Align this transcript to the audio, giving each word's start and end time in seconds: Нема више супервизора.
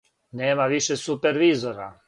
Нема 0.39 0.65
више 0.71 0.97
супервизора. 1.03 1.91